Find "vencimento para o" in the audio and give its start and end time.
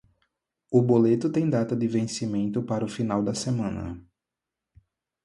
1.87-2.89